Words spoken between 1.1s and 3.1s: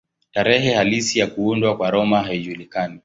ya kuundwa kwa Roma haijulikani.